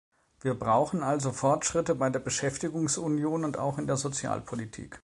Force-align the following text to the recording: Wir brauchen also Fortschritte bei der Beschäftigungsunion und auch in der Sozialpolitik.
Wir 0.39 0.55
brauchen 0.57 1.03
also 1.03 1.31
Fortschritte 1.31 1.93
bei 1.93 2.09
der 2.09 2.17
Beschäftigungsunion 2.17 3.45
und 3.45 3.59
auch 3.59 3.77
in 3.77 3.85
der 3.85 3.97
Sozialpolitik. 3.97 4.99